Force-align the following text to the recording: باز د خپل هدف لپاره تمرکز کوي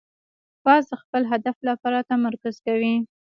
باز 0.63 0.83
د 0.91 0.93
خپل 1.01 1.21
هدف 1.31 1.57
لپاره 1.69 2.07
تمرکز 2.11 2.55
کوي 2.65 2.93